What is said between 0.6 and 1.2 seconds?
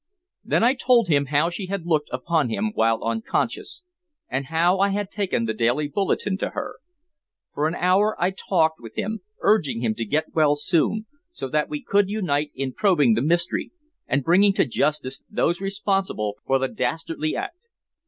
I told